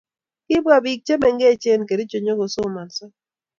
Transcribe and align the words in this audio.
Kibwa 0.47 0.75
biik 0.83 0.99
chemengech 1.07 1.65
Kericho 1.89 2.17
nyikosomanso 2.21 3.05